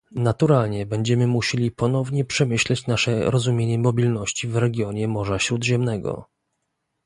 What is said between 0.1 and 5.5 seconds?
Naturalnie będziemy musieli ponownie przemyśleć nasze rozumienie mobilności w regionie Morza